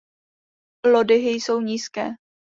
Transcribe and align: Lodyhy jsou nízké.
Lodyhy 0.83 1.29
jsou 1.29 1.59
nízké. 1.59 2.09